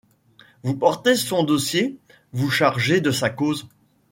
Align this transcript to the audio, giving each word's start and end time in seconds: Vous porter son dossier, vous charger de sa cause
Vous 0.63 0.73
porter 0.75 1.15
son 1.15 1.43
dossier, 1.43 1.99
vous 2.33 2.49
charger 2.49 3.01
de 3.01 3.11
sa 3.11 3.29
cause 3.29 3.67